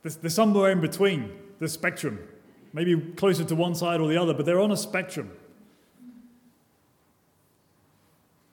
[0.03, 2.19] there's, somewhere in between the spectrum.
[2.73, 5.31] Maybe closer to one side or the other, but they're on a spectrum.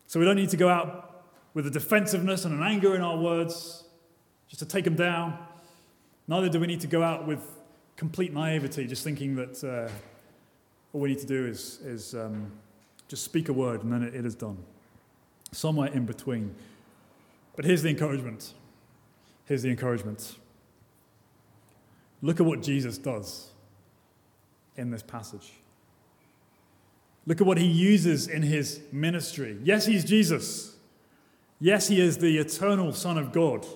[0.07, 3.17] So we don't need to go out with a defensiveness and an anger in our
[3.17, 3.83] words
[4.49, 5.37] just to take them down.
[6.29, 7.41] Neither do we need to go out with
[7.97, 9.91] complete naivety, just thinking that uh,
[10.93, 12.51] all we need to do is, is um,
[13.09, 14.59] just speak a word and then it, it is done.
[15.53, 16.55] Somewhere in between.
[17.57, 18.55] But here's the encouragement.
[19.47, 20.37] Here's the encouragement.
[22.23, 23.51] Look at what Jesus does.
[24.77, 25.53] in this passage.
[27.27, 29.59] Look at what he uses in his ministry.
[29.63, 30.77] Yes, he's Jesus.
[31.61, 33.67] Yes, he is the eternal Son of God.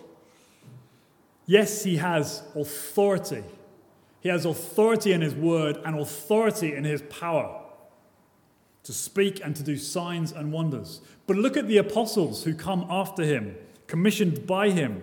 [1.47, 3.45] Yes, he has authority.
[4.25, 7.61] He has authority in his word and authority in his power
[8.83, 11.03] to speak and to do signs and wonders.
[11.27, 13.55] But look at the apostles who come after him,
[13.87, 15.03] commissioned by him.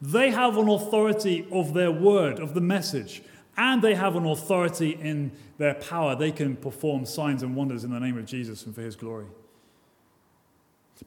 [0.00, 3.20] They have an authority of their word, of the message,
[3.56, 6.14] and they have an authority in their power.
[6.14, 9.26] They can perform signs and wonders in the name of Jesus and for his glory.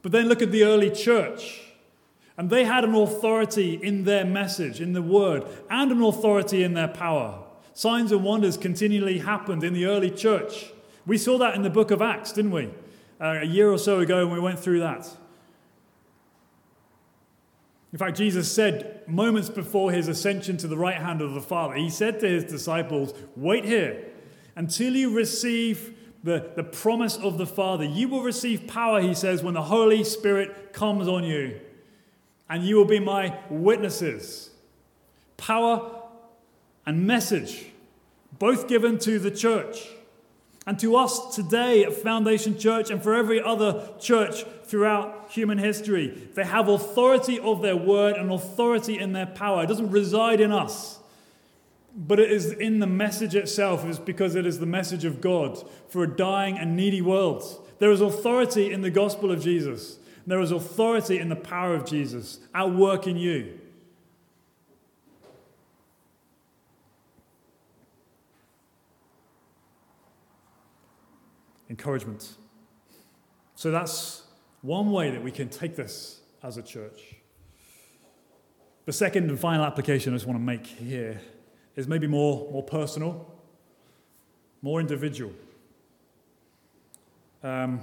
[0.02, 1.69] But then look at the early church.
[2.40, 6.74] And they had an authority in their message, in the word, and an authority in
[6.74, 7.44] their power.
[7.74, 10.72] Signs and wonders continually happened in the early church.
[11.06, 12.70] We saw that in the book of Acts, didn't we?
[13.20, 15.06] Uh, a year or so ago, when we went through that.
[17.92, 21.74] In fact, Jesus said moments before his ascension to the right hand of the Father,
[21.74, 24.02] he said to his disciples, Wait here
[24.56, 27.84] until you receive the, the promise of the Father.
[27.84, 31.60] You will receive power, he says, when the Holy Spirit comes on you,
[32.50, 34.50] and you will be my witnesses.
[35.38, 36.02] Power
[36.86, 37.68] and message,
[38.40, 39.88] both given to the church.
[40.66, 46.30] And to us today at Foundation Church and for every other church throughout human history,
[46.36, 49.64] they have authority of their word and authority in their power.
[49.64, 51.00] It doesn't reside in us,
[51.96, 55.64] but it is in the message itself, it's because it is the message of God
[55.88, 57.44] for a dying and needy world.
[57.80, 59.98] There is authority in the gospel of Jesus,
[60.30, 63.60] there is authority in the power of Jesus at work in you.
[71.70, 72.36] encouragement.
[73.56, 74.24] So that's
[74.62, 77.16] one way that we can take this as a church.
[78.86, 81.22] The second and final application I just want to make here
[81.76, 83.34] is maybe more, more personal,
[84.62, 85.32] more individual.
[87.44, 87.82] Um,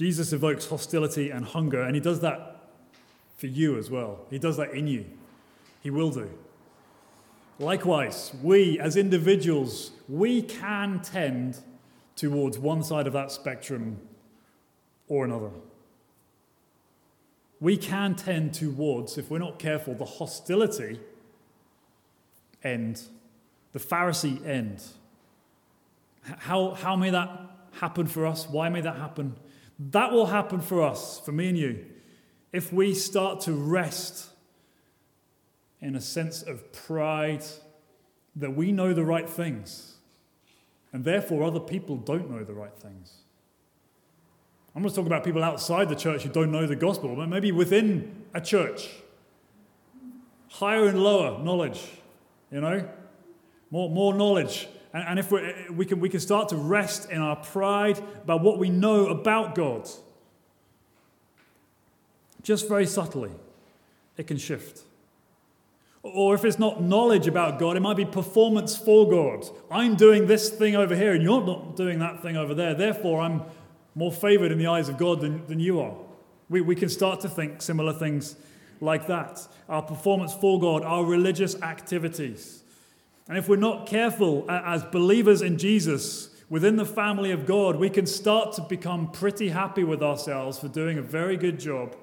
[0.00, 2.70] Jesus evokes hostility and hunger, and he does that
[3.36, 4.20] for you as well.
[4.30, 5.04] He does that in you.
[5.82, 6.30] He will do.
[7.58, 11.58] Likewise, we as individuals, we can tend
[12.16, 14.00] towards one side of that spectrum
[15.06, 15.50] or another.
[17.60, 20.98] We can tend towards, if we're not careful, the hostility
[22.64, 23.02] end,
[23.74, 24.82] the Pharisee end.
[26.22, 28.48] How, how may that happen for us?
[28.48, 29.36] Why may that happen?
[29.80, 31.86] That will happen for us, for me and you,
[32.52, 34.28] if we start to rest
[35.80, 37.42] in a sense of pride
[38.36, 39.90] that we know the right things
[40.92, 43.14] and therefore, other people don't know the right things.
[44.74, 47.52] I'm not talking about people outside the church who don't know the gospel, but maybe
[47.52, 48.88] within a church.
[50.48, 51.86] Higher and lower knowledge,
[52.50, 52.88] you know?
[53.70, 54.68] More, more knowledge.
[54.92, 55.30] And, and if
[55.70, 59.54] we can, we can start to rest in our pride about what we know about
[59.54, 59.88] God,
[62.42, 63.30] just very subtly,
[64.16, 64.82] it can shift.
[66.02, 69.44] Or if it's not knowledge about God, it might be performance for God.
[69.70, 72.74] I'm doing this thing over here and you're not doing that thing over there.
[72.74, 73.42] Therefore, I'm
[73.94, 75.94] more favored in the eyes of God than, than you are.
[76.48, 78.36] We, we can start to think similar things
[78.80, 79.46] like that.
[79.68, 82.59] Our performance for God, our religious activities.
[83.30, 87.88] And if we're not careful as believers in Jesus, within the family of God, we
[87.88, 91.94] can start to become pretty happy with ourselves for doing a very good job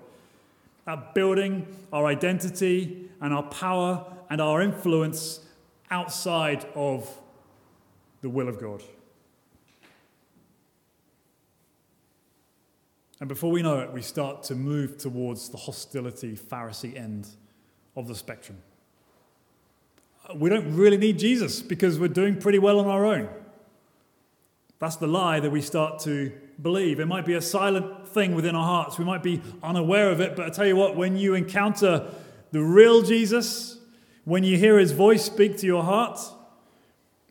[0.88, 5.42] at building our identity and our power and our influence
[5.92, 7.20] outside of
[8.22, 8.82] the will of God.
[13.20, 17.28] And before we know it, we start to move towards the hostility, Pharisee end
[17.98, 18.60] of the spectrum.
[20.36, 23.30] We don't really need Jesus because we're doing pretty well on our own.
[24.80, 27.00] That's the lie that we start to believe.
[27.00, 28.98] It might be a silent thing within our hearts.
[29.00, 32.12] We might be unaware of it, but I tell you what, when you encounter
[32.52, 33.80] the real Jesus,
[34.26, 36.20] when you hear his voice speak to your heart,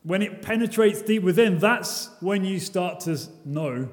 [0.03, 3.89] when it penetrates deep within, that's when you start to know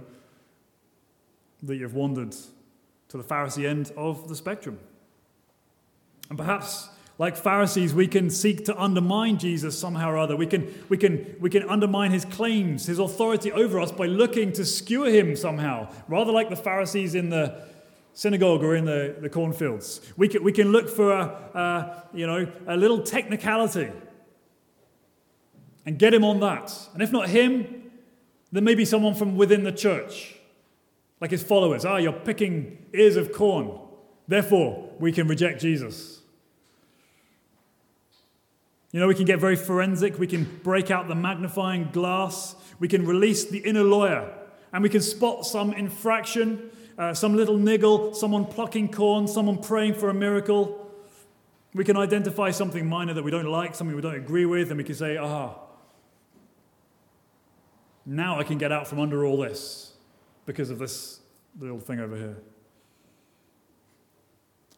[1.62, 2.34] that you've wandered
[3.08, 4.78] to the Pharisee end of the spectrum.
[6.28, 10.36] And perhaps like Pharisees, we can seek to undermine Jesus somehow or other.
[10.36, 14.52] We can, we, can, we can undermine his claims, his authority over us by looking
[14.54, 17.62] to skewer him somehow, rather like the Pharisees in the
[18.14, 20.00] synagogue or in the, the cornfields.
[20.16, 23.90] We can, we can look for a, you know, a little technicality
[25.86, 26.72] and get him on that.
[26.94, 27.90] And if not him,
[28.50, 30.34] then maybe someone from within the church,
[31.20, 31.84] like his followers.
[31.84, 33.78] Ah, you're picking ears of corn.
[34.26, 36.13] Therefore, we can reject Jesus.
[38.94, 40.20] You know, we can get very forensic.
[40.20, 42.54] We can break out the magnifying glass.
[42.78, 44.32] We can release the inner lawyer.
[44.72, 49.94] And we can spot some infraction, uh, some little niggle, someone plucking corn, someone praying
[49.94, 50.88] for a miracle.
[51.74, 54.78] We can identify something minor that we don't like, something we don't agree with, and
[54.78, 55.58] we can say, aha,
[58.06, 59.94] now I can get out from under all this
[60.46, 61.18] because of this
[61.58, 62.36] little thing over here.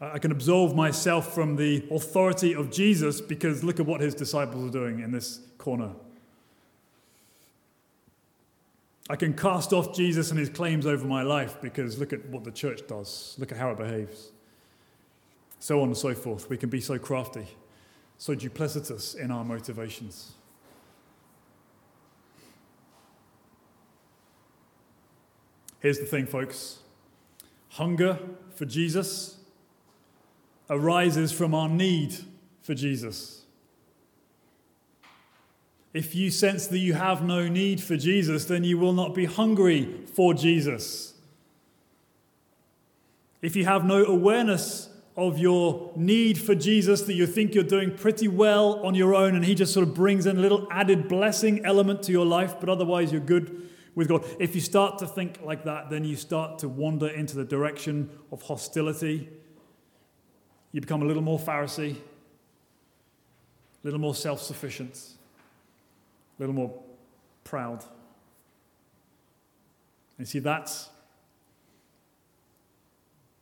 [0.01, 4.69] I can absolve myself from the authority of Jesus because look at what his disciples
[4.69, 5.93] are doing in this corner.
[9.09, 12.45] I can cast off Jesus and his claims over my life because look at what
[12.45, 14.33] the church does, look at how it behaves.
[15.61, 16.51] So on and so forth.
[16.51, 17.47] We can be so crafty,
[18.19, 20.33] so duplicitous in our motivations.
[25.81, 26.81] Here's the thing, folks
[27.71, 28.19] hunger
[28.55, 29.36] for Jesus
[30.69, 32.15] arises from our need
[32.63, 33.43] for Jesus.
[35.95, 39.25] If you sense that you have no need for Jesus, then you will not be
[39.25, 41.15] hungry for Jesus.
[43.41, 47.97] If you have no awareness of your need for Jesus, that you think you're doing
[47.97, 51.09] pretty well on your own, and He just sort of brings in a little added
[51.09, 54.23] blessing element to your life, but otherwise you're good with God.
[54.39, 58.11] If you start to think like that, then you start to wander into the direction
[58.31, 59.31] of hostility
[60.77, 61.97] you become a little more Pharisee, a
[63.83, 64.95] little more self sufficient,
[66.39, 66.71] a little more
[67.45, 67.83] proud.
[70.19, 70.91] And see, that's,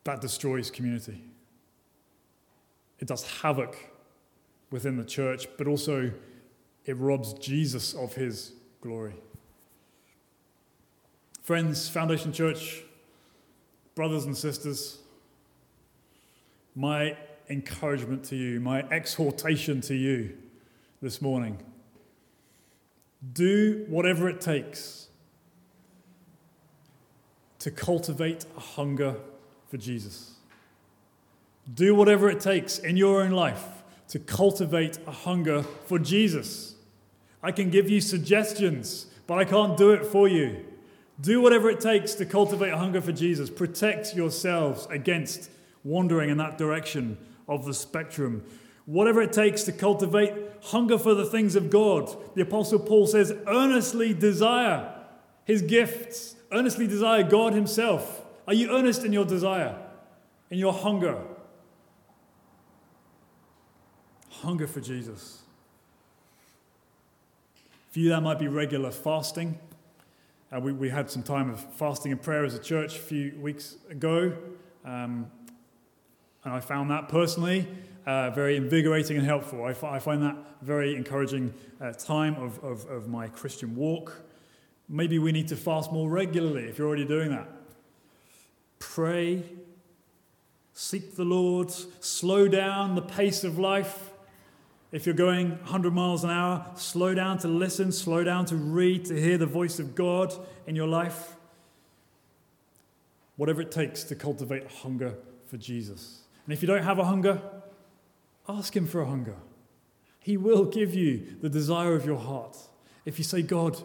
[0.05, 1.25] that destroys community.
[3.01, 3.79] It does havoc
[4.71, 6.13] within the church, but also
[6.85, 9.15] it robs Jesus of his glory.
[11.43, 12.85] Friends, Foundation Church,
[13.97, 14.99] brothers and sisters,
[16.75, 17.17] my
[17.49, 20.37] encouragement to you, my exhortation to you
[21.01, 21.59] this morning.
[23.33, 25.09] Do whatever it takes
[27.61, 29.17] to cultivate a hunger
[29.69, 30.35] for Jesus.
[31.73, 36.75] Do whatever it takes in your own life to cultivate a hunger for Jesus.
[37.43, 40.65] I can give you suggestions, but I can't do it for you.
[41.21, 43.49] Do whatever it takes to cultivate a hunger for Jesus.
[43.49, 45.51] Protect yourselves against
[45.85, 48.45] wandering in that direction of the spectrum.
[48.87, 50.33] Whatever it takes to cultivate
[50.63, 52.15] hunger for the things of God.
[52.35, 54.95] The Apostle Paul says, earnestly desire
[55.45, 58.23] his gifts, earnestly desire God Himself.
[58.47, 59.77] Are you earnest in your desire,
[60.51, 61.19] in your hunger?
[64.31, 65.43] Hunger for Jesus.
[67.91, 69.59] For you, that might be regular fasting.
[70.55, 73.35] Uh, we, we had some time of fasting and prayer as a church a few
[73.41, 74.33] weeks ago.
[74.85, 75.31] Um,
[76.45, 77.67] and I found that personally
[78.07, 79.65] uh, very invigorating and helpful.
[79.65, 84.21] I, f- I find that very encouraging uh, time of, of, of my Christian walk.
[84.89, 87.49] Maybe we need to fast more regularly if you're already doing that.
[88.79, 89.43] Pray,
[90.75, 94.11] seek the Lord, slow down the pace of life.
[94.93, 99.07] If you're going 100 miles an hour, slow down to listen, slow down to read,
[99.07, 100.35] to hear the voice of God
[100.67, 101.37] in your life.
[103.37, 105.15] Whatever it takes to cultivate hunger
[105.47, 106.24] for Jesus.
[106.45, 107.41] And if you don't have a hunger,
[108.49, 109.37] ask Him for a hunger.
[110.21, 112.57] He will give you the desire of your heart.
[113.05, 113.77] If you say, God,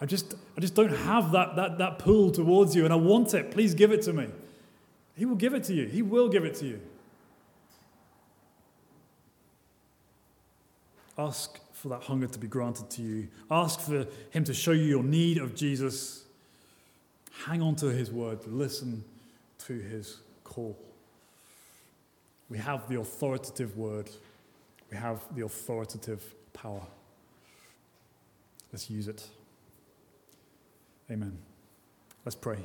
[0.00, 3.34] I just, I just don't have that, that, that pull towards you and I want
[3.34, 4.28] it, please give it to me.
[5.16, 5.86] He will give it to you.
[5.86, 6.80] He will give it to you.
[11.18, 13.28] Ask for that hunger to be granted to you.
[13.50, 16.24] Ask for Him to show you your need of Jesus.
[17.44, 18.46] Hang on to His word.
[18.46, 19.04] Listen
[19.66, 20.78] to His call.
[22.50, 24.10] We have the authoritative word,
[24.90, 26.82] we have the authoritative power.
[28.72, 29.26] Let's use it.
[31.10, 31.38] Amen.
[32.24, 32.58] Let's pray.